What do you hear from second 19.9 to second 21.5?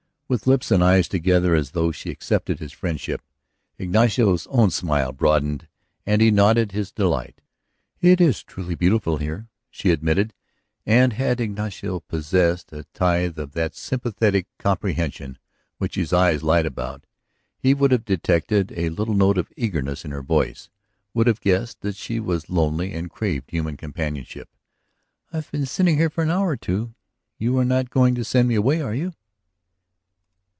in her voice, would have